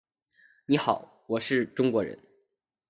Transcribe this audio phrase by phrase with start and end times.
[0.65, 2.17] 你好，我是中国人。